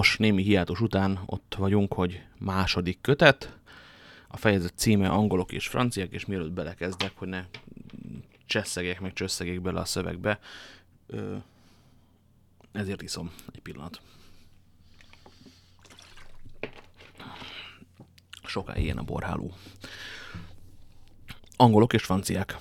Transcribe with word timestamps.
Nos, 0.00 0.16
némi 0.16 0.42
hiátus 0.42 0.80
után 0.80 1.20
ott 1.26 1.54
vagyunk, 1.58 1.92
hogy 1.92 2.22
második 2.38 3.00
kötet. 3.00 3.58
A 4.28 4.36
fejezet 4.36 4.72
címe 4.76 5.08
angolok 5.08 5.52
és 5.52 5.68
franciák, 5.68 6.12
és 6.12 6.26
mielőtt 6.26 6.52
belekezdek, 6.52 7.12
hogy 7.14 7.28
ne 7.28 7.44
cseszegek, 8.46 9.00
meg 9.00 9.12
csösszegek 9.12 9.60
bele 9.60 9.80
a 9.80 9.84
szövegbe, 9.84 10.40
ezért 12.72 13.02
iszom 13.02 13.32
egy 13.52 13.60
pillanat. 13.60 14.00
Soká 18.44 18.76
ilyen 18.76 18.98
a 18.98 19.02
borháló. 19.02 19.52
Angolok 21.56 21.92
és 21.92 22.02
franciák. 22.02 22.56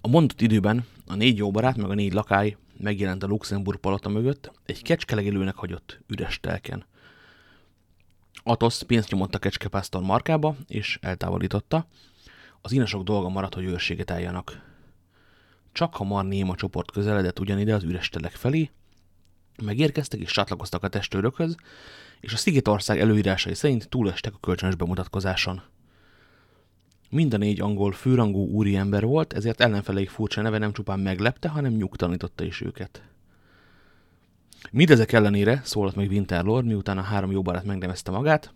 A 0.00 0.08
mondott 0.08 0.40
időben 0.40 0.86
a 1.06 1.14
négy 1.14 1.36
jó 1.36 1.50
barát 1.50 1.76
meg 1.76 1.90
a 1.90 1.94
négy 1.94 2.12
lakály 2.12 2.56
megjelent 2.80 3.22
a 3.22 3.26
Luxemburg 3.26 3.78
palota 3.78 4.08
mögött, 4.08 4.52
egy 4.66 4.82
kecskelegelőnek 4.82 5.54
hagyott 5.54 6.00
üres 6.06 6.40
telken. 6.40 6.84
Atosz 8.42 8.82
pénzt 8.82 9.10
nyomott 9.10 9.34
a 9.34 9.38
kecskepásztor 9.38 10.02
markába, 10.02 10.56
és 10.66 10.98
eltávolította. 11.02 11.86
Az 12.60 12.72
inasok 12.72 13.02
dolga 13.02 13.28
maradt, 13.28 13.54
hogy 13.54 13.64
őrséget 13.64 14.10
álljanak. 14.10 14.68
Csak 15.72 15.94
hamar 15.94 16.24
néma 16.24 16.54
csoport 16.54 16.90
közeledett 16.90 17.38
ugyanide 17.38 17.74
az 17.74 17.82
üres 17.82 18.08
telek 18.08 18.32
felé, 18.32 18.70
megérkeztek 19.62 20.20
és 20.20 20.30
csatlakoztak 20.30 20.82
a 20.82 20.88
testőrökhöz, 20.88 21.56
és 22.20 22.32
a 22.32 22.36
Szigetország 22.36 23.00
előírásai 23.00 23.54
szerint 23.54 23.88
túlestek 23.88 24.34
a 24.34 24.38
kölcsönös 24.40 24.74
bemutatkozáson. 24.74 25.62
Mind 27.10 27.34
a 27.34 27.36
négy 27.36 27.60
angol 27.60 27.92
főrangú 27.92 28.46
úriember 28.46 29.04
volt, 29.04 29.32
ezért 29.32 29.60
ellenfeleik 29.60 30.10
furcsa 30.10 30.42
neve 30.42 30.58
nem 30.58 30.72
csupán 30.72 31.00
meglepte, 31.00 31.48
hanem 31.48 31.72
nyugtalanította 31.72 32.44
is 32.44 32.60
őket. 32.60 33.02
Mindezek 34.70 35.12
ellenére, 35.12 35.60
szólott 35.64 35.94
meg 35.94 36.10
Winterlord, 36.10 36.66
miután 36.66 36.98
a 36.98 37.02
három 37.02 37.30
jó 37.30 37.42
barát 37.42 37.64
megnevezte 37.64 38.10
magát, 38.10 38.54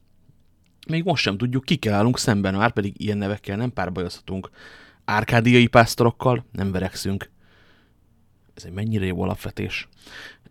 még 0.86 1.05
most 1.05 1.22
sem 1.22 1.36
tudjuk, 1.36 1.64
kikkel 1.64 1.94
állunk 1.94 2.19
szemben, 2.19 2.55
már 2.55 2.72
pedig 2.72 3.00
ilyen 3.00 3.19
nevekkel 3.19 3.56
nem 3.56 3.72
párbajozhatunk. 3.72 4.50
Árkádiai 5.05 5.66
pásztorokkal 5.66 6.44
nem 6.52 6.72
verekszünk. 6.72 7.30
Ez 8.55 8.64
egy 8.64 8.72
mennyire 8.72 9.06
jó 9.06 9.22
alapvetés. 9.22 9.89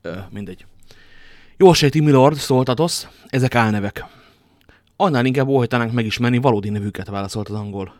Ö, 0.01 0.17
mindegy. 0.29 0.65
Jó 1.57 1.73
sejti, 1.73 1.99
milord, 1.99 2.35
szólt 2.35 2.69
Atosz, 2.69 3.07
ezek 3.27 3.55
álnevek. 3.55 4.05
Annál 4.95 5.25
inkább 5.25 5.47
óhajtanánk 5.47 5.91
megismerni 5.91 6.38
valódi 6.38 6.69
nevüket, 6.69 7.08
válaszolt 7.08 7.49
az 7.49 7.55
angol. 7.55 7.94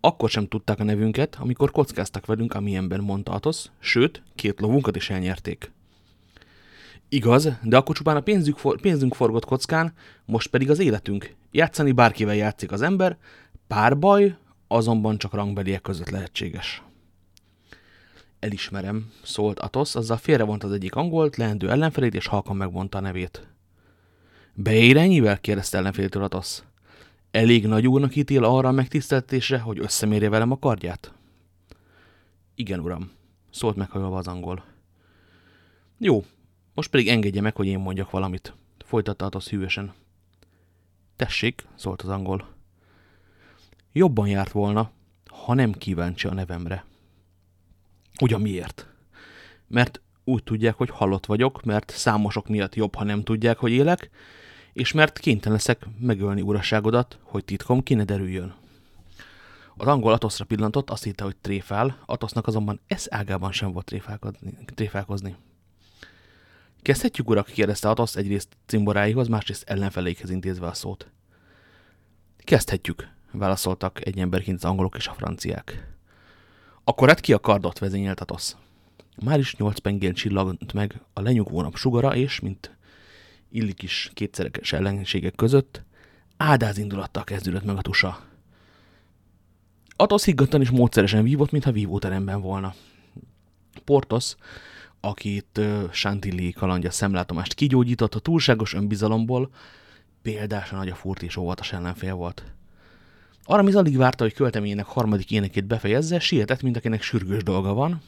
Akkor 0.00 0.30
sem 0.30 0.46
tudták 0.46 0.80
a 0.80 0.84
nevünket, 0.84 1.36
amikor 1.40 1.70
kockáztak 1.70 2.26
velünk, 2.26 2.54
amilyenben 2.54 3.00
mondta 3.00 3.32
Atosz, 3.32 3.70
sőt, 3.78 4.22
két 4.34 4.60
lovunkat 4.60 4.96
is 4.96 5.10
elnyerték. 5.10 5.72
Igaz, 7.08 7.48
de 7.62 7.76
akkor 7.76 7.94
csupán 7.94 8.16
a 8.16 8.20
pénzünk, 8.20 8.58
for, 8.58 8.80
pénzünk 8.80 9.14
forgott 9.14 9.44
kockán, 9.44 9.92
most 10.24 10.48
pedig 10.48 10.70
az 10.70 10.78
életünk. 10.78 11.34
Játszani 11.50 11.92
bárkivel 11.92 12.34
játszik 12.34 12.72
az 12.72 12.82
ember, 12.82 13.16
párbaj 13.66 14.36
azonban 14.68 15.18
csak 15.18 15.34
rangbeliek 15.34 15.80
között 15.80 16.10
lehetséges. 16.10 16.82
Elismerem, 18.38 19.12
szólt 19.22 19.58
Atosz, 19.58 19.96
azzal 19.96 20.16
félrevont 20.16 20.64
az 20.64 20.72
egyik 20.72 20.94
angolt, 20.94 21.36
leendő 21.36 21.70
ellenfelét, 21.70 22.14
és 22.14 22.26
halkan 22.26 22.56
megmondta 22.56 22.98
a 22.98 23.00
nevét. 23.00 23.53
Beér 24.54 24.96
ennyivel? 24.96 25.40
kérdezte 25.40 25.78
ellenféltől 25.78 26.22
Atosz. 26.22 26.64
Elég 27.30 27.66
nagy 27.66 27.86
úrnak 27.86 28.16
ítél 28.16 28.44
arra 28.44 28.68
a 28.68 28.72
megtiszteltésre, 28.72 29.58
hogy 29.58 29.78
összemérje 29.78 30.28
velem 30.28 30.50
a 30.50 30.58
kardját? 30.58 31.14
Igen, 32.54 32.80
uram, 32.80 33.10
szólt 33.50 33.76
meghajolva 33.76 34.18
az 34.18 34.26
angol. 34.26 34.64
Jó, 35.98 36.24
most 36.74 36.90
pedig 36.90 37.08
engedje 37.08 37.40
meg, 37.40 37.56
hogy 37.56 37.66
én 37.66 37.78
mondjak 37.78 38.10
valamit, 38.10 38.54
folytatta 38.84 39.24
Atosz 39.24 39.48
hűvösen. 39.48 39.92
Tessék, 41.16 41.66
szólt 41.74 42.02
az 42.02 42.08
angol. 42.08 42.48
Jobban 43.92 44.28
járt 44.28 44.52
volna, 44.52 44.90
ha 45.26 45.54
nem 45.54 45.72
kíváncsi 45.72 46.26
a 46.26 46.34
nevemre. 46.34 46.84
Ugyan 48.20 48.40
miért? 48.40 48.88
Mert 49.66 50.00
úgy 50.24 50.42
tudják, 50.42 50.74
hogy 50.74 50.90
halott 50.90 51.26
vagyok, 51.26 51.62
mert 51.62 51.90
számosok 51.90 52.48
miatt 52.48 52.74
jobb, 52.74 52.94
ha 52.94 53.04
nem 53.04 53.22
tudják, 53.22 53.58
hogy 53.58 53.72
élek, 53.72 54.10
és 54.74 54.92
mert 54.92 55.18
kénytelen 55.18 55.56
leszek 55.56 55.86
megölni 55.98 56.40
uraságodat, 56.40 57.18
hogy 57.22 57.44
titkom 57.44 57.82
ki 57.82 57.94
ne 57.94 58.04
derüljön. 58.04 58.54
Az 59.76 59.86
angol 59.86 60.12
Atoszra 60.12 60.44
pillantott, 60.44 60.90
azt 60.90 61.04
hitte, 61.04 61.24
hogy 61.24 61.36
tréfál, 61.36 61.98
Atosznak 62.06 62.46
azonban 62.46 62.80
ez 62.86 63.06
ágában 63.10 63.52
sem 63.52 63.72
volt 63.72 63.92
tréfálkozni. 64.74 65.36
Kezdhetjük, 66.82 67.28
urak? 67.28 67.46
kérdezte 67.46 67.88
Atosz 67.88 68.16
egyrészt 68.16 68.48
cimboráihoz, 68.66 69.28
másrészt 69.28 69.68
ellenfeleikhez 69.68 70.30
intézve 70.30 70.66
a 70.66 70.74
szót. 70.74 71.10
Kezdhetjük, 72.38 73.08
válaszoltak 73.32 74.06
egy 74.06 74.18
emberként 74.18 74.56
az 74.56 74.64
angolok 74.64 74.96
és 74.96 75.06
a 75.06 75.12
franciák. 75.12 75.92
Akkor 76.84 77.08
hát 77.08 77.20
ki 77.20 77.32
a 77.32 77.38
kardot, 77.38 77.78
vezényelt 77.78 78.20
Atosz. 78.20 78.56
Már 79.22 79.38
is 79.38 79.56
nyolc 79.56 79.78
pengén 79.78 80.14
csillagant 80.14 80.72
meg 80.72 81.00
a 81.12 81.20
lenyugvó 81.20 81.62
nap 81.62 81.76
sugara, 81.76 82.14
és, 82.14 82.40
mint 82.40 82.76
illik 83.54 83.82
is 83.82 84.10
kétszerekes 84.14 84.72
ellenségek 84.72 85.34
között, 85.34 85.82
áldáz 86.36 86.78
indulattal 86.78 87.24
kezdődött 87.24 87.64
meg 87.64 87.76
a 87.76 87.80
tusa. 87.80 88.20
Atosz 89.96 90.24
higgadtan 90.24 90.60
és 90.60 90.70
módszeresen 90.70 91.22
vívott, 91.22 91.50
mintha 91.50 91.72
vívóteremben 91.72 92.40
volna. 92.40 92.74
Portos, 93.84 94.34
akit 95.00 95.60
Chantilly 95.90 96.50
kalandja 96.50 96.90
szemlátomást 96.90 97.54
kigyógyított 97.54 98.14
a 98.14 98.18
túlságos 98.18 98.74
önbizalomból, 98.74 99.50
példásan 100.22 100.78
nagy 100.78 100.88
a 100.88 100.94
furt 100.94 101.22
és 101.22 101.36
óvatos 101.36 101.72
ellenfél 101.72 102.14
volt. 102.14 102.44
Aramis 103.44 103.74
alig 103.74 103.96
várta, 103.96 104.24
hogy 104.24 104.34
költeményének 104.34 104.86
harmadik 104.86 105.30
énekét 105.30 105.64
befejezze, 105.64 106.18
sietett, 106.18 106.62
mint 106.62 106.76
akinek 106.76 107.02
sürgős 107.02 107.42
dolga 107.42 107.72
van, 107.72 108.02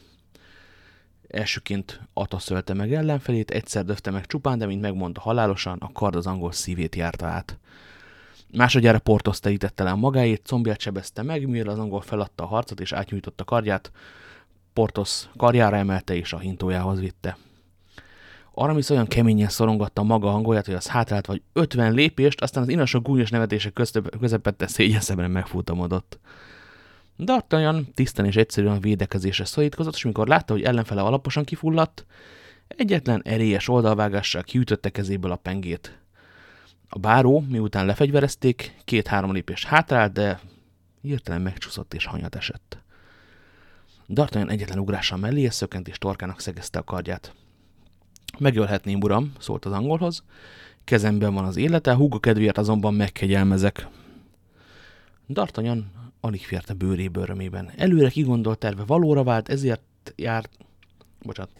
Elsőként 1.36 2.00
Ata 2.12 2.38
szölte 2.38 2.74
meg 2.74 2.92
ellenfelét, 2.92 3.50
egyszer 3.50 3.84
döfte 3.84 4.10
meg 4.10 4.26
csupán, 4.26 4.58
de 4.58 4.66
mint 4.66 4.80
megmondta 4.80 5.20
halálosan, 5.20 5.78
a 5.80 5.92
kard 5.92 6.16
az 6.16 6.26
angol 6.26 6.52
szívét 6.52 6.94
járta 6.96 7.26
át. 7.26 7.58
Másodjára 8.52 8.98
Portos 8.98 9.40
terítette 9.40 9.84
le 9.84 9.94
magáét, 9.94 10.46
combját 10.46 10.80
sebezte 10.80 11.22
meg, 11.22 11.48
mivel 11.48 11.68
az 11.68 11.78
angol 11.78 12.00
feladta 12.00 12.44
a 12.44 12.46
harcot 12.46 12.80
és 12.80 12.92
átnyújtotta 12.92 13.44
kardját, 13.44 13.90
Portos 14.72 15.28
karjára 15.36 15.76
emelte 15.76 16.14
és 16.14 16.32
a 16.32 16.38
hintójához 16.38 17.00
vitte. 17.00 17.36
Aramis 18.54 18.90
olyan 18.90 19.06
keményen 19.06 19.48
szorongatta 19.48 20.02
maga 20.02 20.30
hangolját, 20.30 20.66
hogy 20.66 20.74
az 20.74 20.86
hátrált 20.88 21.26
vagy 21.26 21.42
50 21.52 21.92
lépést, 21.92 22.40
aztán 22.40 22.62
az 22.62 22.68
inasok 22.68 23.02
gúnyos 23.02 23.30
nevetések 23.30 23.72
közepette 24.20 24.66
szégyenszebben 24.66 25.30
megfutamodott. 25.30 26.18
D'Artagnan 27.18 27.84
tisztán 27.94 28.26
és 28.26 28.36
egyszerűen 28.36 28.80
védekezésre 28.80 29.44
szorítkozott, 29.44 29.94
és 29.94 30.04
mikor 30.04 30.28
látta, 30.28 30.52
hogy 30.52 30.62
ellenfele 30.62 31.00
alaposan 31.00 31.44
kifulladt, 31.44 32.06
egyetlen 32.68 33.22
erélyes 33.24 33.68
oldalvágással 33.68 34.42
kiütötte 34.42 34.90
kezéből 34.90 35.30
a 35.30 35.36
pengét. 35.36 35.98
A 36.88 36.98
báró, 36.98 37.44
miután 37.48 37.86
lefegyverezték, 37.86 38.74
két-három 38.84 39.32
lépés 39.32 39.64
hátrált, 39.64 40.12
de 40.12 40.40
hirtelen 41.00 41.42
megcsúszott 41.42 41.94
és 41.94 42.06
hanyat 42.06 42.34
esett. 42.34 42.78
D'Artagnan 44.08 44.50
egyetlen 44.50 44.78
ugrással 44.78 45.18
mellé 45.18 45.48
szökent 45.48 45.88
és 45.88 45.98
torkának 45.98 46.40
szegezte 46.40 46.78
a 46.78 46.82
kardját. 46.82 47.34
Megölhetném, 48.38 49.00
uram, 49.00 49.32
szólt 49.38 49.64
az 49.64 49.72
angolhoz. 49.72 50.22
Kezemben 50.84 51.34
van 51.34 51.44
az 51.44 51.56
élete, 51.56 51.94
húga 51.94 52.18
kedvéért 52.18 52.58
azonban 52.58 52.94
megkegyelmezek. 52.94 53.86
D'Artagnan 55.28 55.82
alig 56.20 56.44
fért 56.46 56.70
a 56.70 56.74
bőréből 56.74 57.22
örömében. 57.22 57.70
Előre 57.76 58.08
kigondolt 58.08 58.58
terve 58.58 58.84
valóra 58.84 59.22
vált, 59.22 59.48
ezért 59.48 59.82
járt, 60.16 60.50
bocsánat, 61.22 61.50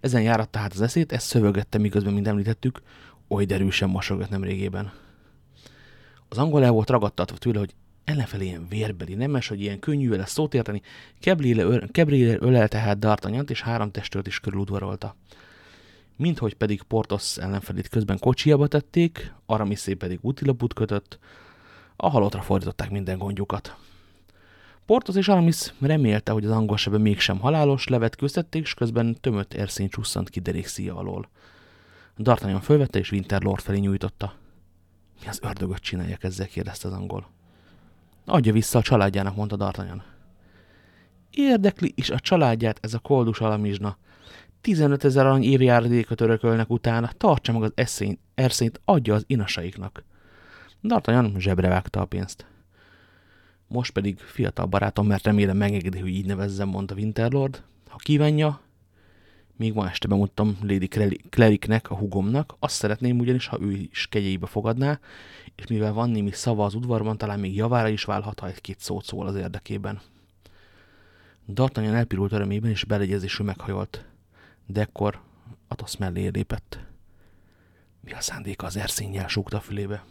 ezen 0.00 0.22
járat 0.22 0.48
tehát 0.48 0.72
az 0.72 0.80
eszét, 0.80 1.12
ezt 1.12 1.26
szövögette, 1.26 1.78
miközben, 1.78 2.12
mint 2.12 2.26
említettük, 2.26 2.80
oly 3.28 3.44
derűsen 3.44 3.88
mosogott 3.88 4.28
nem 4.28 4.42
régében. 4.42 4.92
Az 6.28 6.38
angol 6.38 6.64
el 6.64 6.70
volt 6.70 6.90
ragadtatva 6.90 7.36
tőle, 7.36 7.58
hogy 7.58 7.74
ellenfelé 8.04 8.44
ilyen 8.44 8.68
vérbeli, 8.68 9.14
nemes, 9.14 9.48
hogy 9.48 9.60
ilyen 9.60 9.78
könnyű 9.78 10.08
vele 10.08 10.26
szót 10.26 10.54
érteni, 10.54 10.82
Kebrére 11.90 12.36
ölelte 12.40 12.78
hát 12.78 12.98
D'Artagnant, 13.00 13.50
és 13.50 13.62
három 13.62 13.90
testőrt 13.90 14.26
is 14.26 14.40
körüludvarolta. 14.40 15.16
Minthogy 16.16 16.54
pedig 16.54 16.82
Portos 16.82 17.36
ellenfelét 17.36 17.88
közben 17.88 18.18
kocsiába 18.18 18.66
tették, 18.66 19.32
Aramiszé 19.46 19.94
pedig 19.94 20.18
útilaput 20.22 20.74
kötött, 20.74 21.18
a 21.96 22.08
halottra 22.08 22.40
fordították 22.40 22.90
minden 22.90 23.18
gondjukat. 23.18 23.76
Portos 24.86 25.16
és 25.16 25.28
Aramis 25.28 25.74
remélte, 25.80 26.32
hogy 26.32 26.44
az 26.44 26.50
angol 26.50 26.76
sebe 26.76 26.98
mégsem 26.98 27.38
halálos, 27.38 27.88
levetkőztették, 27.88 28.62
és 28.62 28.74
közben 28.74 29.16
tömött 29.20 29.54
erszény 29.54 29.88
csusszant 29.88 30.30
ki 30.30 30.40
derék 30.40 30.66
szíja 30.66 30.96
alól. 30.96 31.28
D'Artagnan 32.18 32.60
fölvette, 32.62 32.98
és 32.98 33.12
Winterlord 33.12 33.60
felé 33.60 33.78
nyújtotta. 33.78 34.34
Mi 35.20 35.28
az 35.28 35.40
ördögöt 35.42 35.78
csináljak 35.78 36.24
ezzel, 36.24 36.46
kérdezte 36.46 36.88
az 36.88 36.94
angol. 36.94 37.28
Adja 38.24 38.52
vissza 38.52 38.78
a 38.78 38.82
családjának, 38.82 39.36
mondta 39.36 39.56
D'Artagnan. 39.58 40.00
Érdekli 41.30 41.92
is 41.96 42.10
a 42.10 42.20
családját 42.20 42.78
ez 42.82 42.94
a 42.94 42.98
koldus 42.98 43.40
alamizsna. 43.40 43.96
15 44.60 45.04
ezer 45.04 45.26
arany 45.26 45.42
évjáradékot 45.42 46.20
örökölnek 46.20 46.70
utána, 46.70 47.10
tartsa 47.16 47.52
meg 47.52 47.62
az 47.62 47.72
eszény, 47.74 48.18
erszényt, 48.34 48.80
adja 48.84 49.14
az 49.14 49.24
inasaiknak. 49.26 50.04
D'Artagnan 50.82 51.38
zsebre 51.38 51.68
vágta 51.68 52.00
a 52.00 52.04
pénzt. 52.04 52.46
Most 53.68 53.92
pedig 53.92 54.18
fiatal 54.18 54.66
barátom, 54.66 55.06
mert 55.06 55.24
remélem 55.24 55.56
megengedi, 55.56 55.98
hogy 55.98 56.10
így 56.10 56.26
nevezzem, 56.26 56.68
mondta 56.68 56.94
Winterlord. 56.94 57.62
Ha 57.88 57.96
kívánja, 57.96 58.60
még 59.56 59.72
ma 59.72 59.88
este 59.88 60.08
bemutatom 60.08 60.58
Lady 60.62 60.88
Clericnek, 61.30 61.90
a 61.90 61.96
hugomnak, 61.96 62.54
azt 62.58 62.74
szeretném 62.74 63.18
ugyanis, 63.18 63.46
ha 63.46 63.60
ő 63.60 63.70
is 63.70 64.06
kegyeibe 64.06 64.46
fogadná, 64.46 64.98
és 65.54 65.66
mivel 65.66 65.92
van 65.92 66.10
némi 66.10 66.30
szava 66.30 66.64
az 66.64 66.74
udvarban, 66.74 67.18
talán 67.18 67.40
még 67.40 67.54
javára 67.54 67.88
is 67.88 68.04
válhat, 68.04 68.40
ha 68.40 68.46
egy-két 68.46 68.80
szót 68.80 69.04
szól 69.04 69.26
az 69.26 69.34
érdekében. 69.34 70.00
D'Artagnan 71.54 71.94
elpirult 71.94 72.32
örömében, 72.32 72.70
és 72.70 72.84
belegyezésű 72.84 73.44
meghajolt. 73.44 74.04
De 74.66 74.80
ekkor 74.80 75.20
Atosz 75.68 75.96
mellé 75.96 76.26
lépett. 76.26 76.78
Mi 78.00 78.12
a 78.12 78.20
szándéka 78.20 78.66
az 78.66 78.76
erszényjel, 78.76 79.28
súgta 79.28 79.60
fülébe. 79.60 80.04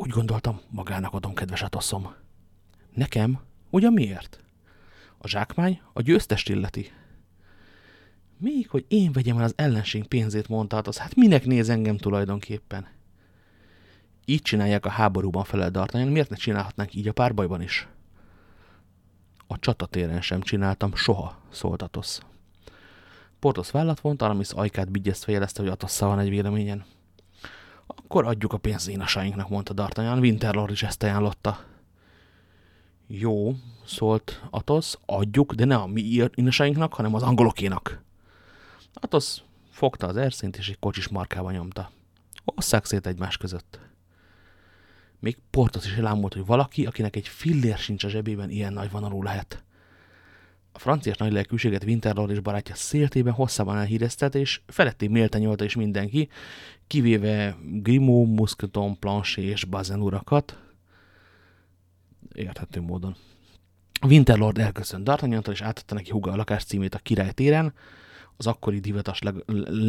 Úgy 0.00 0.10
gondoltam, 0.10 0.60
magának 0.70 1.14
adom, 1.14 1.34
kedves 1.34 1.62
Atoszom. 1.62 2.14
Nekem? 2.94 3.40
Ugyan 3.70 3.92
miért? 3.92 4.40
A 5.18 5.28
zsákmány 5.28 5.80
a 5.92 6.02
győztest 6.02 6.48
illeti. 6.48 6.92
Még, 8.36 8.68
hogy 8.68 8.84
én 8.88 9.12
vegyem 9.12 9.38
el 9.38 9.44
az 9.44 9.52
ellenség 9.56 10.06
pénzét, 10.06 10.48
mondta 10.48 10.76
Atosz. 10.76 10.96
Hát 10.96 11.14
minek 11.14 11.44
néz 11.44 11.68
engem 11.68 11.96
tulajdonképpen? 11.96 12.86
Így 14.24 14.42
csinálják 14.42 14.86
a 14.86 14.90
háborúban 14.90 15.44
felel 15.44 15.70
D'Artagnan, 15.72 16.12
miért 16.12 16.30
ne 16.30 16.36
csinálhatnánk 16.36 16.94
így 16.94 17.08
a 17.08 17.12
párbajban 17.12 17.62
is? 17.62 17.88
A 19.46 19.58
csatatéren 19.58 20.20
sem 20.20 20.40
csináltam 20.40 20.94
soha, 20.94 21.42
szólt 21.50 21.82
Atosz. 21.82 22.20
Portos 23.38 23.70
vállat 23.70 24.00
vont, 24.00 24.22
Aramis 24.22 24.50
ajkát 24.50 24.90
bigyeztve 24.90 25.32
jelezte, 25.32 25.62
hogy 25.62 25.70
Atosszal 25.70 26.08
van 26.08 26.18
egy 26.18 26.28
véleményen. 26.28 26.84
Akkor 27.96 28.24
adjuk 28.26 28.52
a 28.52 28.58
pénzt 28.58 28.88
énasainknak, 28.88 29.48
mondta 29.48 29.74
D'Artagnan. 29.76 30.20
Winterlord 30.20 30.70
is 30.70 30.82
ezt 30.82 31.02
ajánlotta. 31.02 31.64
Jó, 33.06 33.54
szólt 33.84 34.42
Atosz, 34.50 34.98
adjuk, 35.06 35.52
de 35.52 35.64
ne 35.64 35.76
a 35.76 35.86
mi 35.86 36.28
énasainknak, 36.34 36.94
hanem 36.94 37.14
az 37.14 37.22
angolokénak. 37.22 38.02
Atosz 38.94 39.42
fogta 39.70 40.06
az 40.06 40.16
erszint, 40.16 40.56
és 40.56 40.68
egy 40.68 40.78
kocsis 40.78 41.08
markába 41.08 41.50
nyomta. 41.50 41.90
Osszák 42.44 42.84
szét 42.84 43.06
egymás 43.06 43.36
között. 43.36 43.80
Még 45.18 45.38
Portos 45.50 45.86
is 45.86 45.92
elámult, 45.92 46.34
hogy 46.34 46.46
valaki, 46.46 46.86
akinek 46.86 47.16
egy 47.16 47.28
fillér 47.28 47.78
sincs 47.78 48.04
a 48.04 48.08
zsebében, 48.08 48.50
ilyen 48.50 48.72
nagy 48.72 48.90
vonalú 48.90 49.22
lehet. 49.22 49.62
A 50.72 50.78
franciás 50.78 51.16
nagylelkűséget 51.16 51.84
Winterlord 51.84 52.30
és 52.30 52.40
barátja 52.40 52.74
széltében 52.74 53.32
hosszában 53.32 53.76
elhíreztet, 53.76 54.34
és 54.34 54.60
feletté 54.66 55.06
méltányolta 55.06 55.64
is 55.64 55.74
mindenki, 55.74 56.28
kivéve 56.86 57.56
Grimaud, 57.62 58.28
Musketon, 58.28 58.98
Planchet 58.98 59.44
és 59.44 59.64
Bazen 59.64 60.00
urakat. 60.00 60.58
Érthető 62.32 62.80
módon. 62.80 63.16
Winterlord 64.06 64.58
elköszönt 64.58 65.08
D'Artagnantól, 65.08 65.52
és 65.52 65.60
átadta 65.60 65.94
neki 65.94 66.10
Huga 66.10 66.32
a 66.32 66.36
lakás 66.36 66.64
címét 66.64 66.94
a 66.94 66.98
királytéren. 66.98 67.74
Az 68.36 68.46
akkori 68.46 68.78
divatas 68.78 69.20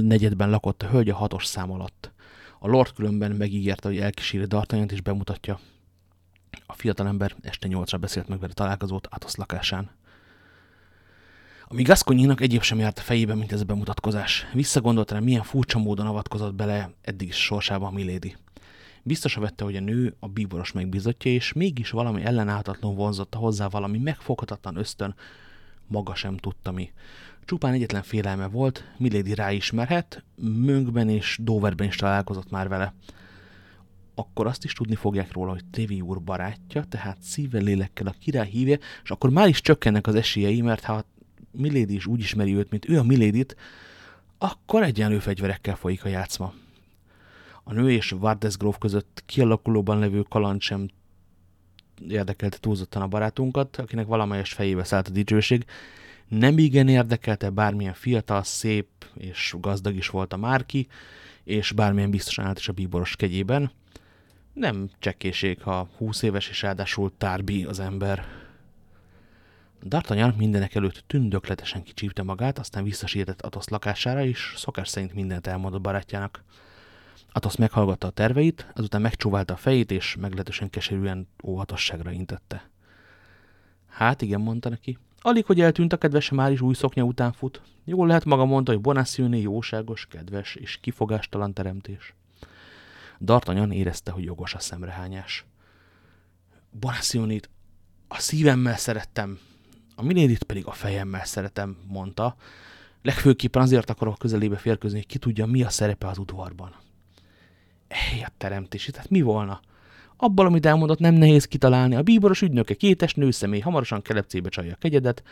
negyedben 0.01 0.49
lakott 0.49 0.83
a 0.83 0.87
hölgy 0.89 1.09
a 1.09 1.15
hatos 1.15 1.45
szám 1.45 1.71
alatt. 1.71 2.11
A 2.59 2.67
Lord 2.67 2.93
különben 2.93 3.31
megígérte, 3.31 3.87
hogy 3.87 3.97
elkíséri 3.97 4.45
D'Artagnant 4.47 4.91
és 4.91 5.01
bemutatja. 5.01 5.59
A 6.65 6.73
fiatalember 6.73 7.35
este 7.41 7.67
nyolcra 7.67 7.97
beszélt 7.97 8.27
meg 8.27 8.39
vele 8.39 8.53
találkozót 8.53 9.07
Atosz 9.07 9.35
lakásán. 9.35 9.89
Ami 11.71 11.83
Gasconyinak 11.83 12.41
egyéb 12.41 12.61
sem 12.61 12.79
járt 12.79 12.99
a 12.99 13.01
fejében, 13.01 13.37
mint 13.37 13.51
ez 13.51 13.61
a 13.61 13.65
bemutatkozás. 13.65 14.45
Visszagondolt 14.53 15.11
rá, 15.11 15.19
milyen 15.19 15.43
furcsa 15.43 15.79
módon 15.79 16.05
avatkozott 16.05 16.53
bele 16.53 16.91
eddig 17.01 17.27
is 17.27 17.35
sorsába 17.35 17.87
a 17.87 17.91
Milady. 17.91 18.35
Biztosra 19.03 19.41
vette, 19.41 19.63
hogy 19.63 19.75
a 19.75 19.79
nő 19.79 20.15
a 20.19 20.27
bíboros 20.27 20.71
megbizotja, 20.71 21.31
és 21.31 21.53
mégis 21.53 21.89
valami 21.89 22.23
ellenállhatatlan 22.23 22.95
vonzotta 22.95 23.37
hozzá 23.37 23.67
valami 23.67 23.97
megfoghatatlan 23.97 24.75
ösztön, 24.75 25.15
maga 25.87 26.15
sem 26.15 26.37
tudta 26.37 26.71
mi. 26.71 26.91
Csupán 27.45 27.73
egyetlen 27.73 28.03
félelme 28.03 28.47
volt, 28.47 28.83
Milady 28.97 29.33
ráismerhet, 29.33 30.23
Mönkben 30.35 31.09
és 31.09 31.39
Doverben 31.41 31.87
is 31.87 31.95
találkozott 31.95 32.49
már 32.49 32.67
vele. 32.67 32.93
Akkor 34.15 34.47
azt 34.47 34.63
is 34.63 34.73
tudni 34.73 34.95
fogják 34.95 35.31
róla, 35.31 35.51
hogy 35.51 35.65
Tévi 35.65 36.01
úr 36.01 36.21
barátja, 36.21 36.83
tehát 36.83 37.17
szívvel 37.21 37.61
lélekkel 37.61 38.07
a 38.07 38.15
király 38.19 38.49
hívja, 38.49 38.77
és 39.03 39.11
akkor 39.11 39.29
már 39.29 39.47
is 39.47 39.61
csökkennek 39.61 40.07
az 40.07 40.15
esélyei, 40.15 40.61
mert 40.61 40.83
ha 40.83 41.03
Milady 41.51 41.93
is 41.93 42.05
úgy 42.05 42.19
ismeri 42.19 42.55
őt, 42.55 42.69
mint 42.69 42.89
ő 42.89 42.97
a 42.97 43.03
Milédit, 43.03 43.55
akkor 44.37 44.83
egyenlő 44.83 45.19
fegyverekkel 45.19 45.75
folyik 45.75 46.05
a 46.05 46.09
játszma. 46.09 46.53
A 47.63 47.73
nő 47.73 47.91
és 47.91 48.09
Vardesgrove 48.09 48.77
között 48.79 49.23
kialakulóban 49.25 49.99
levő 49.99 50.21
kaland 50.21 50.61
sem 50.61 50.89
érdekelte 52.07 52.57
túlzottan 52.57 53.01
a 53.01 53.07
barátunkat, 53.07 53.77
akinek 53.77 54.05
valamelyes 54.05 54.53
fejébe 54.53 54.83
szállt 54.83 55.07
a 55.07 55.11
dicsőség. 55.11 55.65
Nem 56.27 56.57
igen 56.57 56.87
érdekelte 56.87 57.49
bármilyen 57.49 57.93
fiatal, 57.93 58.43
szép 58.43 58.87
és 59.13 59.55
gazdag 59.59 59.95
is 59.95 60.09
volt 60.09 60.33
a 60.33 60.37
Márki, 60.37 60.87
és 61.43 61.71
bármilyen 61.71 62.09
biztosan 62.09 62.45
állt 62.45 62.59
is 62.59 62.67
a 62.67 62.73
bíboros 62.73 63.15
kegyében. 63.15 63.71
Nem 64.53 64.89
csekkéség, 64.99 65.61
ha 65.61 65.89
20 65.97 66.21
éves 66.21 66.49
és 66.49 66.61
ráadásul 66.61 67.11
tárbi 67.17 67.63
az 67.63 67.79
ember. 67.79 68.25
D'Artagnan 69.89 70.35
mindenek 70.35 70.75
előtt 70.75 71.03
tündökletesen 71.07 71.83
kicsípte 71.83 72.23
magát, 72.23 72.59
aztán 72.59 72.83
visszasírtett 72.83 73.41
Atosz 73.41 73.69
lakására, 73.69 74.25
és 74.25 74.53
szokás 74.57 74.87
szerint 74.87 75.13
mindent 75.13 75.47
elmondott 75.47 75.81
barátjának. 75.81 76.43
Atosz 77.31 77.55
meghallgatta 77.55 78.07
a 78.07 78.11
terveit, 78.11 78.67
azután 78.73 79.01
megcsóválta 79.01 79.53
a 79.53 79.57
fejét, 79.57 79.91
és 79.91 80.15
meglehetősen 80.19 80.69
keserűen 80.69 81.27
óvatosságra 81.43 82.11
intette. 82.11 82.69
Hát 83.87 84.21
igen, 84.21 84.41
mondta 84.41 84.69
neki. 84.69 84.97
Alig, 85.21 85.45
hogy 85.45 85.61
eltűnt 85.61 85.93
a 85.93 85.97
kedvese 85.97 86.35
már 86.35 86.51
is 86.51 86.61
új 86.61 86.73
szoknya 86.73 87.03
után 87.03 87.31
fut. 87.31 87.61
Jól 87.85 88.07
lehet 88.07 88.25
maga 88.25 88.45
mondta, 88.45 88.71
hogy 88.71 88.81
Bonacioni 88.81 89.41
jóságos, 89.41 90.05
kedves 90.05 90.55
és 90.55 90.77
kifogástalan 90.81 91.53
teremtés. 91.53 92.13
D'Artagnan 93.25 93.71
érezte, 93.71 94.11
hogy 94.11 94.23
jogos 94.23 94.53
a 94.53 94.59
szemrehányás. 94.59 95.45
Bonacionit 96.69 97.49
a 98.07 98.19
szívemmel 98.19 98.77
szerettem, 98.77 99.39
a 99.95 100.03
minélit 100.03 100.43
pedig 100.43 100.65
a 100.65 100.71
fejemmel 100.71 101.25
szeretem, 101.25 101.77
mondta. 101.87 102.35
Legfőképpen 103.01 103.61
azért 103.61 103.89
akarok 103.89 104.17
közelébe 104.17 104.57
férkőzni, 104.57 104.97
hogy 104.97 105.07
ki 105.07 105.17
tudja, 105.17 105.45
mi 105.45 105.63
a 105.63 105.69
szerepe 105.69 106.07
az 106.07 106.17
udvarban. 106.17 106.75
Ej, 107.87 108.21
a 108.21 108.31
teremtés, 108.37 108.85
tehát 108.85 109.09
mi 109.09 109.21
volna? 109.21 109.59
Abban, 110.17 110.45
amit 110.45 110.65
elmondott, 110.65 110.99
nem 110.99 111.13
nehéz 111.13 111.45
kitalálni. 111.45 111.95
A 111.95 112.01
bíboros 112.01 112.41
ügynöke 112.41 112.73
kétes 112.73 113.13
nőszemély 113.13 113.59
hamarosan 113.59 114.01
kelepcébe 114.01 114.49
csalja 114.49 114.73
a 114.73 114.77
kegyedet, 114.79 115.23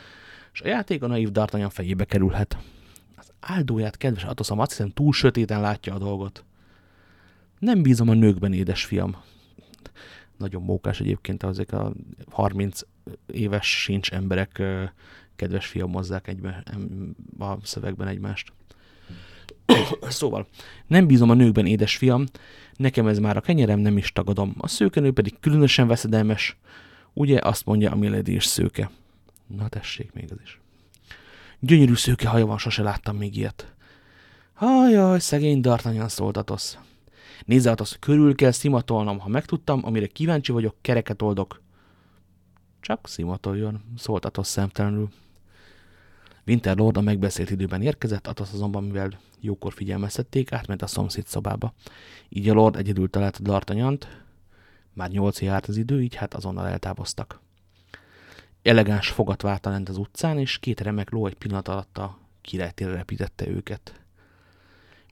és 0.54 0.62
a 0.62 0.68
játék 0.68 1.04
a 1.04 1.08
naív 1.08 1.30
D'Artagnan 1.34 1.70
fejébe 1.70 2.06
kerülhet. 2.06 2.58
Az 3.16 3.32
áldóját, 3.40 3.98
kedves 3.98 4.24
Atoszom, 4.24 4.60
azt 4.60 4.70
hiszem 4.70 4.90
túl 4.90 5.14
sötéten 5.14 5.62
látja 5.62 5.94
a 5.94 5.98
dolgot. 5.98 6.46
Nem 7.60 7.82
bízom 7.82 8.10
a 8.10 8.14
nőkben, 8.14 8.54
édesfiam. 8.54 9.16
Nagyon 10.38 10.62
mókás 10.62 11.00
egyébként, 11.00 11.44
azok 11.44 11.72
a 11.72 11.94
30 12.30 12.82
éves 13.32 13.82
sincs 13.82 14.12
emberek 14.12 14.62
kedves 15.36 15.66
fiamozzák 15.66 16.28
egybe, 16.28 16.64
a 17.40 17.66
szövegben 17.66 18.08
egymást. 18.08 18.54
szóval, 20.02 20.48
nem 20.88 21.08
bízom 21.08 21.30
a 21.30 21.34
nőkben, 21.34 21.66
édesfiam, 21.66 22.26
nekem 22.76 23.08
ez 23.08 23.20
már 23.20 23.38
a 23.38 23.42
kenyerem, 23.42 23.80
nem 23.80 23.98
is 23.98 24.12
tagadom. 24.12 24.56
A 24.58 24.68
szőkenő 24.68 25.12
pedig 25.12 25.40
különösen 25.40 25.88
veszedelmes. 25.88 26.58
Ugye 27.14 27.40
azt 27.42 27.66
mondja 27.66 27.92
a 27.92 27.96
Milady 27.96 28.34
is 28.34 28.46
szőke. 28.46 28.92
Na 29.48 29.68
tessék 29.68 30.14
még 30.14 30.32
az 30.32 30.38
is. 30.44 30.60
Gyönyörű 31.60 31.96
szőke 31.96 32.28
haja 32.28 32.46
van, 32.46 32.58
sose 32.58 32.84
láttam 32.84 33.18
még 33.18 33.38
ilyet. 33.38 33.74
Hajaj, 34.54 35.20
szegény 35.20 35.60
D'Artagnan 35.64 36.08
szólt 36.08 36.38
Atosz. 36.38 36.78
Nézze, 37.46 37.72
Atosz, 37.72 37.98
körül 38.00 38.36
kell 38.36 38.52
szimatolnom. 38.52 39.20
Ha 39.20 39.30
megtudtam, 39.30 39.86
amire 39.86 40.08
kíváncsi 40.08 40.52
vagyok, 40.52 40.76
kereket 40.82 41.22
oldok. 41.22 41.62
Csak 42.82 43.08
szimatoljon, 43.08 43.84
szólt 43.98 44.26
Atosz 44.26 44.50
szemtelenül. 44.50 45.10
Winter 46.48 46.78
Lord 46.78 46.98
a 46.98 47.02
megbeszélt 47.02 47.50
időben 47.50 47.82
érkezett, 47.82 48.28
Atosz 48.28 48.54
azonban, 48.54 48.84
mivel 48.84 49.20
jókor 49.40 49.74
figyelmeztették, 49.74 50.52
átment 50.52 50.82
a 50.82 50.88
szomszéd 50.88 51.26
szobába. 51.26 51.74
Így 52.30 52.50
a 52.50 52.54
Lord 52.54 52.76
egyedül 52.76 53.10
talált 53.10 53.40
D'Artagnant, 53.44 54.04
már 54.94 55.10
nyolc 55.10 55.42
járt 55.42 55.66
az 55.66 55.78
idő, 55.78 56.02
így 56.02 56.16
hát 56.16 56.34
azonnal 56.34 56.68
eltávoztak. 56.68 57.40
Elegáns 58.62 59.10
fogat 59.10 59.42
várt 59.42 59.66
lent 59.66 59.90
az 59.90 59.98
utcán, 59.98 60.38
és 60.38 60.58
két 60.58 60.82
remek 60.82 61.10
ló 61.10 61.26
egy 61.26 61.36
pillanat 61.36 61.68
alatt 61.68 61.98
a 61.98 62.18
királytérre 62.42 62.94
repítette 62.94 63.48
őket. 63.48 64.02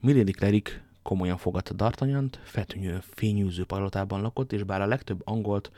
Milady 0.00 0.32
Cleric 0.32 0.70
komolyan 1.02 1.36
fogadta 1.36 1.74
D'Artagnant, 1.76 2.32
feltűnő 2.42 3.02
fényűző 3.14 3.64
palotában 3.64 4.20
lakott, 4.20 4.52
és 4.52 4.62
bár 4.62 4.80
a 4.80 4.86
legtöbb 4.86 5.20
angolt 5.24 5.70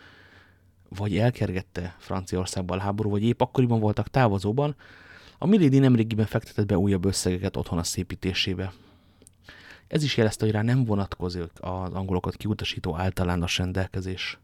vagy 0.97 1.19
elkergette 1.19 1.97
Franciaországban 1.99 2.79
a 2.79 2.83
háború, 2.83 3.11
vagy 3.11 3.23
épp 3.23 3.41
akkoriban 3.41 3.81
voltak 3.81 4.09
távozóban, 4.09 4.77
A 5.43 5.47
Milady 5.47 5.79
nemrégiben 5.79 6.27
fektetett 6.27 6.67
be 6.67 6.79
újabb 6.79 7.05
összegeket 7.05 7.57
otthon 7.57 7.79
a 7.79 7.83
szépítésébe. 7.83 8.73
Ez 9.89 10.03
is 10.03 10.17
jelezte, 10.17 10.45
hogy 10.45 10.55
rá 10.55 10.63
nem 10.63 10.85
vonatkozik 10.85 11.51
az 11.61 11.93
angolokat 11.93 12.37
kiutasító 12.37 12.97
általános 12.97 13.59
rendelkezés. 13.59 14.39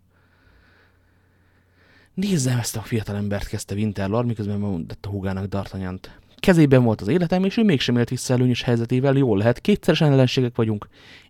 Nézzem 2.14 2.58
ezt 2.58 2.76
a 2.76 2.80
fiatal 2.80 3.16
embert, 3.16 3.48
kezdte 3.48 3.74
Winterlord, 3.74 4.26
miközben 4.26 4.58
mondott 4.58 5.06
a 5.06 5.08
húgának 5.08 5.46
Dartanyant. 5.46 6.18
Kezében 6.36 6.82
volt 6.82 7.00
az 7.00 7.08
életem, 7.08 7.44
és 7.44 7.56
ő 7.56 7.62
mégsem 7.62 7.96
élt 7.96 8.08
vissza 8.08 8.32
előnyös 8.32 8.62
helyzetével, 8.62 9.16
jól 9.16 9.38
lehet, 9.38 9.60
kétszeresen 9.60 10.12
ellenségek 10.12 10.56
vagyunk. 10.56 10.88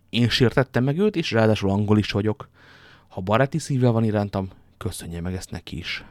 Én 0.09 0.29
sértettem 0.29 0.83
meg 0.83 0.97
őt, 0.97 1.15
és 1.15 1.31
ráadásul 1.31 1.69
angol 1.69 1.97
is 1.97 2.11
vagyok. 2.11 2.49
Ha 3.07 3.21
baráti 3.21 3.57
szívvel 3.57 3.91
van 3.91 4.03
irántam, 4.03 4.49
köszönje 4.77 5.21
meg 5.21 5.33
ezt 5.33 5.51
neki 5.51 5.77
is. 5.77 6.03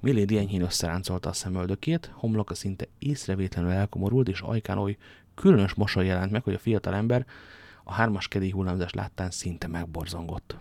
Milady 0.00 0.38
enyhén 0.38 0.62
összeráncolta 0.62 1.28
a 1.28 1.32
szemöldökét, 1.32 2.10
homloka 2.14 2.54
szinte 2.54 2.86
észrevétlenül 2.98 3.70
elkomorult, 3.70 4.28
és 4.28 4.40
ajkán 4.40 4.78
oly 4.78 4.96
különös 5.34 5.74
mosoly 5.74 6.06
jelent 6.06 6.30
meg, 6.30 6.42
hogy 6.42 6.54
a 6.54 6.58
fiatal 6.58 6.94
ember 6.94 7.26
a 7.84 7.92
hármas 7.92 8.28
kedély 8.28 8.50
hullámzás 8.50 8.92
láttán 8.92 9.30
szinte 9.30 9.66
megborzongott. 9.66 10.56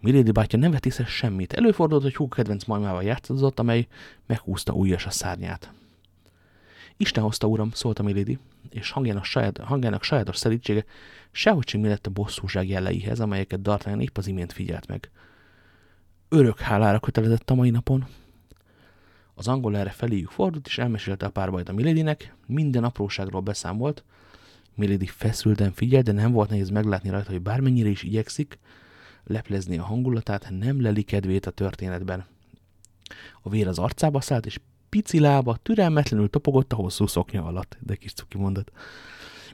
Milady 0.00 0.30
bátyja 0.30 0.58
nem 0.58 0.70
vett 0.70 0.86
észre 0.86 1.04
semmit. 1.04 1.52
Előfordult, 1.52 2.02
hogy 2.02 2.14
húg 2.14 2.34
kedvenc 2.34 2.64
majmával 2.64 3.02
játszott, 3.02 3.58
amely 3.58 3.86
meghúzta 4.26 4.72
újas 4.72 5.06
a 5.06 5.10
szárnyát. 5.10 5.72
Isten 6.96 7.22
hozta, 7.22 7.46
uram, 7.46 7.70
szólta 7.70 8.02
Milady, 8.02 8.38
és 8.70 8.90
hangjának, 8.90 9.24
saját, 9.24 9.58
hangjának 9.58 10.02
sajátos 10.02 10.36
szerítsége 10.36 10.84
sehogy 11.30 11.68
sem 11.68 11.84
lett 11.84 12.06
a 12.06 12.10
bosszúság 12.10 12.68
jelleihez, 12.68 13.20
amelyeket 13.20 13.60
D'Artagnan 13.62 14.02
épp 14.02 14.16
az 14.16 14.26
imént 14.26 14.52
figyelt 14.52 14.86
meg. 14.86 15.10
Örök 16.28 16.60
hálára 16.60 17.00
kötelezett 17.00 17.50
a 17.50 17.54
mai 17.54 17.70
napon. 17.70 18.06
Az 19.34 19.48
angol 19.48 19.76
erre 19.76 19.90
feléjük 19.90 20.30
fordult, 20.30 20.66
és 20.66 20.78
elmesélte 20.78 21.26
a 21.26 21.30
párbajt 21.30 21.68
a 21.68 21.72
Miladynek, 21.72 22.34
minden 22.46 22.84
apróságról 22.84 23.40
beszámolt. 23.40 24.04
Milady 24.74 25.06
feszülten 25.06 25.72
figyelt, 25.72 26.04
de 26.04 26.12
nem 26.12 26.32
volt 26.32 26.48
nehéz 26.50 26.68
meglátni 26.68 27.10
rajta, 27.10 27.30
hogy 27.30 27.42
bármennyire 27.42 27.88
is 27.88 28.02
igyekszik, 28.02 28.58
leplezni 29.24 29.78
a 29.78 29.84
hangulatát, 29.84 30.50
nem 30.58 30.82
leli 30.82 31.02
kedvét 31.02 31.46
a 31.46 31.50
történetben. 31.50 32.26
A 33.42 33.48
vér 33.48 33.68
az 33.68 33.78
arcába 33.78 34.20
szállt, 34.20 34.46
és 34.46 34.60
pici 34.88 35.18
lába 35.18 35.56
türelmetlenül 35.56 36.30
topogott 36.30 36.72
a 36.72 36.76
hosszú 36.76 37.06
szoknya 37.06 37.44
alatt, 37.44 37.76
de 37.80 37.94
kis 37.94 38.12
cuki 38.12 38.38
mondat. 38.38 38.72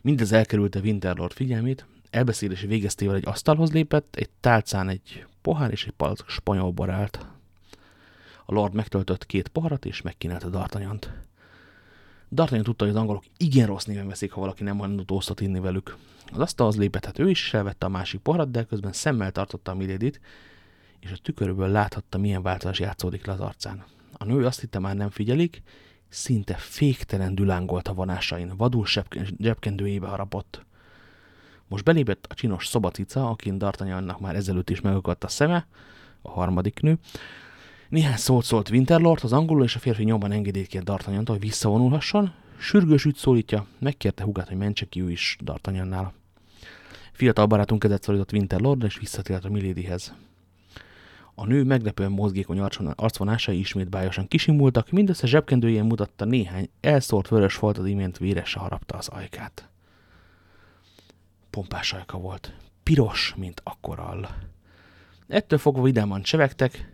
Mindez 0.02 0.32
elkerülte 0.32 0.80
Winterlord 0.80 1.32
figyelmét, 1.32 1.86
elbeszélés 2.10 2.60
végeztével 2.60 3.14
egy 3.14 3.26
asztalhoz 3.26 3.72
lépett, 3.72 4.16
egy 4.16 4.30
tálcán 4.40 4.88
egy 4.88 5.26
pohár 5.42 5.70
és 5.70 5.86
egy 5.86 5.92
palack 5.92 6.28
spanyol 6.28 6.70
borált. 6.70 7.26
A 8.44 8.52
lord 8.54 8.74
megtöltött 8.74 9.26
két 9.26 9.48
poharat, 9.48 9.84
és 9.84 10.02
megkínálta 10.02 10.48
D'Artagnant. 10.50 11.06
D'Artagnan 12.34 12.62
tudta, 12.62 12.84
hogy 12.84 12.94
az 12.94 13.00
angolok 13.00 13.24
igen 13.36 13.66
rossz 13.66 13.84
néven 13.84 14.08
veszik, 14.08 14.32
ha 14.32 14.40
valaki 14.40 14.62
nem 14.62 14.76
van 14.76 15.06
tosztot 15.06 15.40
inni 15.40 15.60
velük. 15.60 15.96
Az 16.32 16.38
asztalhoz 16.38 16.76
lépett, 16.76 17.04
hát 17.04 17.18
ő 17.18 17.30
is 17.30 17.54
elvette 17.54 17.86
a 17.86 17.88
másik 17.88 18.20
poharat, 18.20 18.50
de 18.50 18.64
közben 18.64 18.92
szemmel 18.92 19.32
tartotta 19.32 19.70
a 19.70 19.74
Milédit, 19.74 20.20
és 21.00 21.10
a 21.10 21.16
tükörből 21.22 21.68
láthatta, 21.68 22.18
milyen 22.18 22.42
változás 22.42 22.78
játszódik 22.78 23.26
le 23.26 23.32
az 23.32 23.40
arcán. 23.40 23.84
A 24.12 24.24
nő 24.24 24.46
azt 24.46 24.60
hitte 24.60 24.78
már 24.78 24.96
nem 24.96 25.10
figyelik, 25.10 25.62
szinte 26.08 26.54
féktelen 26.54 27.34
dülángolt 27.34 27.88
a 27.88 27.94
vonásain, 27.94 28.56
vadul 28.56 28.86
zsebkendőjébe 29.38 30.06
harapott. 30.06 30.66
Most 31.72 31.84
belépett 31.84 32.26
a 32.28 32.34
csinos 32.34 32.66
szobacica, 32.66 33.28
akin 33.28 33.56
D'Artagnannak 33.58 34.20
már 34.20 34.34
ezelőtt 34.36 34.70
is 34.70 34.80
megakadt 34.80 35.24
a 35.24 35.28
szeme, 35.28 35.66
a 36.22 36.30
harmadik 36.30 36.80
nő. 36.80 36.98
Néhány 37.88 38.16
szót 38.16 38.44
szólt 38.44 38.70
Winterlord, 38.70 39.20
az 39.22 39.32
angolul 39.32 39.64
és 39.64 39.76
a 39.76 39.78
férfi 39.78 40.04
nyomban 40.04 40.32
engedélyt 40.32 40.66
kért 40.66 40.84
D'Artagnantól, 40.90 41.28
hogy 41.28 41.40
visszavonulhasson. 41.40 42.32
Sürgős 42.58 43.04
ügy 43.04 43.16
szólítja, 43.16 43.66
megkérte 43.78 44.24
hugát, 44.24 44.48
hogy 44.48 44.56
mentse 44.56 44.86
ki 44.86 45.00
ő 45.02 45.10
is 45.10 45.36
D'Artagnannál. 45.44 46.12
Fiatal 47.12 47.46
barátunk 47.46 47.80
kezet 47.80 48.02
szorított 48.02 48.32
Winterlord, 48.32 48.82
és 48.82 48.98
visszatért 48.98 49.44
a 49.44 49.50
Milédihez. 49.50 50.14
A 51.34 51.46
nő 51.46 51.64
meglepően 51.64 52.10
mozgékony 52.10 52.60
arcvonásai 52.94 53.58
ismét 53.58 53.90
bájosan 53.90 54.28
kisimultak, 54.28 54.90
mindössze 54.90 55.26
zsebkendőjén 55.26 55.84
mutatta 55.84 56.24
néhány 56.24 56.68
elszórt 56.80 57.28
vörös 57.28 57.54
folt 57.54 57.78
az 57.78 57.86
imént 57.86 58.18
vérese 58.18 58.58
harapta 58.58 58.96
az 58.96 59.08
ajkát. 59.08 59.71
Pompás 61.52 61.92
ajka 61.92 62.18
volt, 62.18 62.52
piros, 62.82 63.34
mint 63.36 63.60
akkorall. 63.64 64.28
Ettől 65.28 65.58
fogva 65.58 65.82
vidáman 65.82 66.22
csevegtek, 66.22 66.88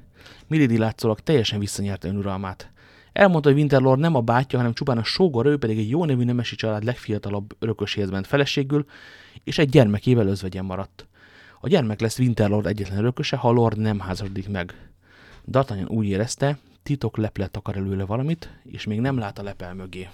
Milady 0.47 0.79
látszólag 0.79 1.21
teljesen 1.21 1.59
visszanyerte 1.59 2.09
önuralmát. 2.09 2.71
Elmondta, 3.13 3.49
hogy 3.49 3.59
Winterlord 3.59 4.01
nem 4.01 4.15
a 4.15 4.21
bátyja, 4.21 4.59
hanem 4.59 4.75
csupán 4.75 4.99
a 4.99 5.05
sógor, 5.05 5.47
ő 5.47 5.59
pedig 5.59 5.79
egy 5.79 5.89
jó 5.89 6.05
nevű 6.05 6.25
nemesi 6.25 6.57
család 6.57 6.85
legfiatalabb 6.85 7.57
örököséhez 7.59 8.11
ment 8.11 8.27
feleségül, 8.27 8.87
és 9.45 9.59
egy 9.59 9.69
gyermekével 9.69 10.27
özvegyen 10.27 10.65
maradt. 10.65 11.07
A 11.61 11.69
gyermek 11.69 12.01
lesz 12.01 12.19
Winterlord 12.19 12.67
egyetlen 12.67 12.99
örököse, 12.99 13.37
ha 13.37 13.51
Lord 13.51 13.79
nem 13.79 14.01
házasodik 14.01 14.49
meg. 14.49 14.91
D'Artagnan 15.51 15.89
úgy 15.89 16.07
érezte, 16.07 16.59
titok 16.83 17.17
leplet 17.17 17.57
akar 17.57 17.77
előle 17.77 18.05
valamit, 18.05 18.51
és 18.65 18.85
még 18.85 19.01
nem 19.01 19.19
lát 19.19 19.39
a 19.39 19.43
lepel 19.43 19.75
mögé. 19.75 20.09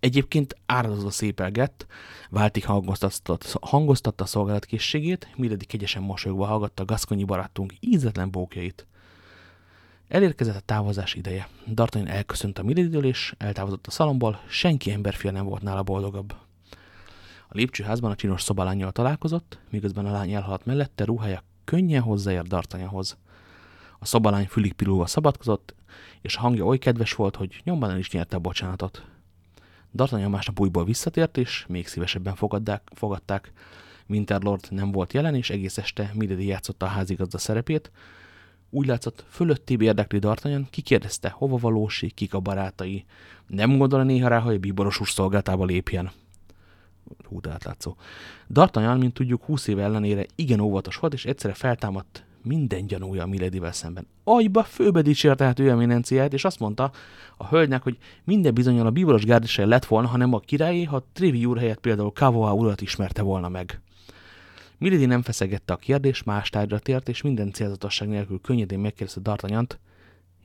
Egyébként 0.00 0.56
áradozva 0.66 1.10
szépelgett, 1.10 1.86
váltik 2.30 2.66
hangoztatta, 3.60 4.22
a 4.22 4.26
szolgálatkészségét, 4.26 5.28
Milady 5.36 5.64
kegyesen 5.64 6.02
mosolyogva 6.02 6.46
hallgatta 6.46 6.84
gaszkonyi 6.84 7.24
barátunk 7.24 7.74
ízetlen 7.80 8.30
bókjait. 8.30 8.86
Elérkezett 10.08 10.56
a 10.56 10.60
távozás 10.60 11.14
ideje. 11.14 11.48
D'Artagnan 11.74 12.08
elköszönt 12.08 12.58
a 12.58 12.62
Milady-től, 12.62 13.04
és 13.04 13.34
eltávozott 13.38 13.86
a 13.86 13.90
szalomból, 13.90 14.40
senki 14.48 14.92
emberfia 14.92 15.30
nem 15.30 15.44
volt 15.44 15.62
nála 15.62 15.82
boldogabb. 15.82 16.34
A 17.48 17.56
lépcsőházban 17.56 18.10
a 18.10 18.14
csinos 18.14 18.42
szobalányjal 18.42 18.92
találkozott, 18.92 19.58
miközben 19.70 20.06
a 20.06 20.10
lány 20.10 20.32
elhaladt 20.32 20.66
mellette, 20.66 21.04
ruhája 21.04 21.42
könnyen 21.64 22.02
hozzáért 22.02 22.46
D'Artagnanhoz. 22.48 23.16
A 23.98 24.06
szobalány 24.06 24.46
fülig 24.46 24.72
pilulva 24.72 25.06
szabadkozott, 25.06 25.74
és 26.20 26.36
a 26.36 26.40
hangja 26.40 26.64
oly 26.64 26.78
kedves 26.78 27.14
volt, 27.14 27.36
hogy 27.36 27.60
nyomban 27.64 27.90
el 27.90 27.98
is 27.98 28.10
nyerte 28.10 28.36
a 28.36 28.40
bocsánatot. 28.40 29.06
D'Artagnan 29.96 30.30
másnap 30.30 30.60
újból 30.60 30.84
visszatért, 30.84 31.36
és 31.36 31.64
még 31.68 31.86
szívesebben 31.86 32.34
fogadták, 32.34 32.90
fogadták. 32.94 33.52
Winterlord 34.08 34.66
nem 34.70 34.92
volt 34.92 35.12
jelen, 35.12 35.34
és 35.34 35.50
egész 35.50 35.78
este 35.78 36.10
Milady 36.14 36.46
játszotta 36.46 36.86
a 36.86 36.88
házigazda 36.88 37.38
szerepét. 37.38 37.90
Úgy 38.70 38.86
látszott, 38.86 39.24
fölöttébb 39.28 39.80
érdekli 39.80 40.18
D'Artagnan, 40.18 40.66
kikérdezte, 40.70 41.28
hova 41.28 41.56
valósi, 41.56 42.10
kik 42.10 42.34
a 42.34 42.40
barátai. 42.40 43.04
Nem 43.46 43.76
gondol 43.76 44.02
néha 44.02 44.28
rá, 44.28 44.38
hogy 44.38 44.54
a 44.54 44.58
bíboros 44.58 45.00
úr 45.00 45.08
szolgáltába 45.08 45.64
lépjen 45.64 46.10
hú, 47.24 47.40
de 47.40 47.50
átlátszó. 47.50 47.96
D'Artagnan, 48.46 48.98
mint 48.98 49.14
tudjuk, 49.14 49.44
20 49.44 49.66
év 49.66 49.78
ellenére 49.78 50.26
igen 50.34 50.60
óvatos 50.60 50.96
volt, 50.96 51.12
és 51.12 51.24
egyszerre 51.24 51.54
feltámadt 51.54 52.24
minden 52.48 52.86
gyanúja 52.86 53.22
a 53.22 53.26
Miledivel 53.26 53.72
szemben. 53.72 54.06
Agyba 54.24 54.62
főbe 54.62 55.02
dicsérte 55.02 55.44
hát 55.44 55.58
ő 55.58 55.70
eminenciát, 55.70 56.32
és 56.32 56.44
azt 56.44 56.58
mondta 56.58 56.90
a 57.36 57.46
hölgynek, 57.46 57.82
hogy 57.82 57.98
minden 58.24 58.54
bizonyal 58.54 58.86
a 58.86 58.90
bíboros 58.90 59.24
gárdisai 59.24 59.66
lett 59.66 59.84
volna, 59.84 60.08
hanem 60.08 60.32
a 60.32 60.40
királyé, 60.40 60.84
ha 60.84 61.06
Trivi 61.12 61.44
úr 61.44 61.58
helyett 61.58 61.80
például 61.80 62.12
Kavoa 62.12 62.54
urat 62.54 62.80
ismerte 62.80 63.22
volna 63.22 63.48
meg. 63.48 63.80
Milady 64.78 65.06
nem 65.06 65.22
feszegette 65.22 65.72
a 65.72 65.76
kérdést, 65.76 66.24
más 66.24 66.50
tárgyra 66.50 66.78
tért, 66.78 67.08
és 67.08 67.22
minden 67.22 67.52
célzatosság 67.52 68.08
nélkül 68.08 68.40
könnyedén 68.40 68.78
megkérdezte 68.78 69.20
D'Artagnant, 69.24 69.78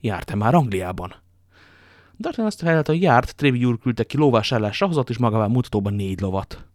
járt-e 0.02 0.36
már 0.36 0.56
Angliában? 0.56 1.16
D'Artagnan 2.22 2.46
azt 2.46 2.60
felelte, 2.60 2.92
hogy 2.92 3.02
járt, 3.02 3.36
Trévi 3.36 3.66
úr 3.66 3.80
küldte 3.80 4.04
ki 4.04 4.18
lóvásárlásra, 4.18 4.88
hozott 4.88 5.10
is 5.10 5.18
magával 5.18 5.48
mutatóban 5.48 5.94
négy 5.94 6.22
lovat. 6.22 6.66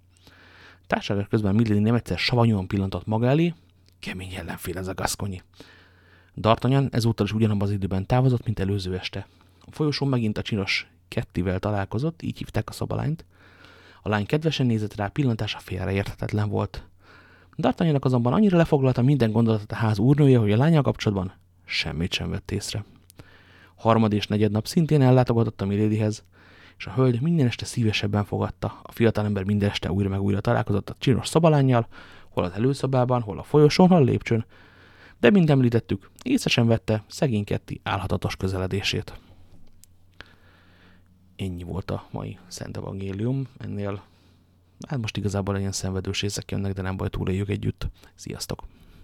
Társadalás 0.86 1.28
közben 1.28 1.54
Milady 1.54 1.78
nem 1.78 1.94
egyszer 1.94 2.18
savanyúan 2.18 2.66
pillantott 2.66 3.06
maga 3.06 3.26
elé, 3.26 3.54
kemény 4.00 4.34
ellenfél 4.34 4.78
ez 4.78 4.88
a 4.88 4.94
gaszkonyi. 4.94 5.42
D'Artagnan 6.40 6.94
ezúttal 6.94 7.26
is 7.26 7.32
ugyanabban 7.32 7.66
az 7.66 7.74
időben 7.74 8.06
távozott, 8.06 8.44
mint 8.44 8.60
előző 8.60 8.96
este. 8.96 9.26
A 9.60 9.70
folyosón 9.70 10.08
megint 10.08 10.38
a 10.38 10.42
csinos 10.42 10.86
Kettivel 11.08 11.58
találkozott, 11.58 12.22
így 12.22 12.38
hívták 12.38 12.68
a 12.68 12.72
szobalányt. 12.72 13.24
A 14.02 14.08
lány 14.08 14.26
kedvesen 14.26 14.66
nézett 14.66 14.94
rá, 14.94 15.06
pillantása 15.06 15.58
félreérthetetlen 15.58 16.48
volt. 16.48 16.82
D'Artagnannak 17.56 18.04
azonban 18.04 18.32
annyira 18.32 18.56
lefoglalta 18.56 19.02
minden 19.02 19.32
gondolatot 19.32 19.72
a 19.72 19.76
ház 19.76 19.98
úrnője, 19.98 20.38
hogy 20.38 20.52
a 20.52 20.56
lánya 20.56 20.82
kapcsolatban 20.82 21.32
semmit 21.64 22.12
sem 22.12 22.30
vett 22.30 22.50
észre 22.50 22.84
harmad 23.78 24.12
és 24.12 24.26
negyed 24.26 24.50
nap 24.50 24.66
szintén 24.66 25.02
ellátogatott 25.02 25.60
a 25.60 25.66
Milédihez, 25.66 26.24
és 26.78 26.86
a 26.86 26.92
hölgy 26.92 27.20
minden 27.20 27.46
este 27.46 27.64
szívesebben 27.64 28.24
fogadta. 28.24 28.80
A 28.82 28.92
fiatalember 28.92 29.44
minden 29.44 29.70
este 29.70 29.90
újra 29.90 30.08
meg 30.08 30.20
újra 30.20 30.40
találkozott 30.40 30.90
a 30.90 30.96
csinos 30.98 31.28
szobalányjal, 31.28 31.86
hol 32.38 32.46
az 32.46 32.56
előszobában, 32.56 33.22
hol 33.22 33.38
a 33.38 33.42
folyosón, 33.42 33.88
hol 33.88 33.96
a 33.96 34.00
lépcsőn. 34.00 34.44
De, 35.20 35.30
mint 35.30 35.50
említettük, 35.50 36.10
észre 36.22 36.50
sem 36.50 36.66
vette 36.66 37.04
szegény 37.06 37.44
Ketti 37.44 37.80
álhatatos 37.82 38.36
közeledését. 38.36 39.20
Ennyi 41.36 41.62
volt 41.62 41.90
a 41.90 42.06
mai 42.10 42.38
Szent 42.46 42.76
Evangélium. 42.76 43.46
Ennél, 43.58 44.02
hát 44.88 45.00
most 45.00 45.16
igazából 45.16 45.58
ilyen 45.58 45.72
szenvedős 45.72 46.20
részek 46.20 46.50
jönnek, 46.50 46.72
de 46.72 46.82
nem 46.82 46.96
baj, 46.96 47.08
túléljük 47.08 47.48
együtt. 47.48 47.88
Sziasztok! 48.14 48.62